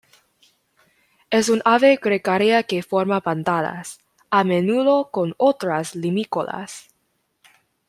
Es 1.29 1.47
un 1.47 1.61
ave 1.63 1.99
gregaria 2.01 2.63
que 2.63 2.81
forma 2.81 3.19
bandadas, 3.19 3.99
a 4.31 4.43
menudo 4.43 5.11
con 5.11 5.35
otras 5.37 5.93
limícolas. 5.93 6.87